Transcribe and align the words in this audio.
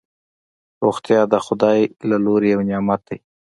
روغتیا 0.83 1.21
دخدای 1.35 1.79
ج 1.99 2.01
له 2.09 2.17
لوری 2.23 2.47
یو 2.53 2.61
نعمت 2.69 3.01
دی 3.07 3.17